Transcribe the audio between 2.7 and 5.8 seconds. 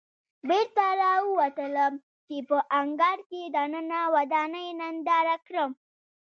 انګړ کې دننه ودانۍ ننداره کړم.